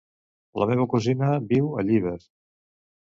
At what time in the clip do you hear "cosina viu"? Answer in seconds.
0.95-1.69